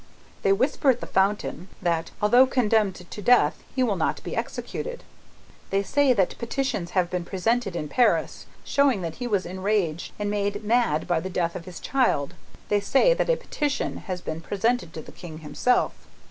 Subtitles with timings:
[0.41, 5.03] They whisper at the fountain, that although condemned to death he will not be executed;
[5.69, 10.31] they say that petitions have been presented in Paris, showing that he was enraged and
[10.31, 12.33] made mad by the death of his child;
[12.69, 15.93] they say that a petition has been presented to the King himself.